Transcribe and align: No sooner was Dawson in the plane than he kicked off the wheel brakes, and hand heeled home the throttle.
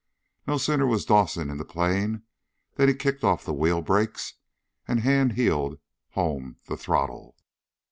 No 0.47 0.57
sooner 0.57 0.87
was 0.87 1.05
Dawson 1.05 1.51
in 1.51 1.57
the 1.59 1.63
plane 1.63 2.23
than 2.73 2.87
he 2.87 2.95
kicked 2.95 3.23
off 3.23 3.45
the 3.45 3.53
wheel 3.53 3.83
brakes, 3.83 4.33
and 4.87 5.01
hand 5.01 5.33
heeled 5.33 5.77
home 6.13 6.55
the 6.65 6.75
throttle. 6.75 7.35